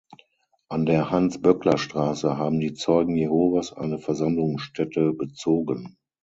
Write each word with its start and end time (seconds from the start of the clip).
An 0.67 0.87
der 0.87 1.11
Hans-Böckler-Straße 1.11 2.35
haben 2.35 2.59
die 2.59 2.73
Zeugen 2.73 3.15
Jehovas 3.15 3.71
eine 3.71 3.99
Versammlungsstätte 3.99 5.13
bezogen. 5.13 5.95